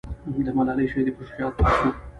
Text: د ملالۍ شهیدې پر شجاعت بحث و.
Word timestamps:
د 0.45 0.47
ملالۍ 0.57 0.85
شهیدې 0.91 1.11
پر 1.15 1.23
شجاعت 1.29 1.53
بحث 1.57 1.75
و. 1.81 1.83